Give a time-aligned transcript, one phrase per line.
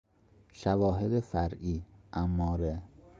[0.53, 2.81] شواهد فرعی، اماره